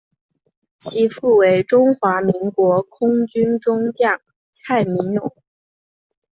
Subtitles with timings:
[0.79, 4.19] 其父为中华民国空军中将
[4.51, 5.31] 蔡名永。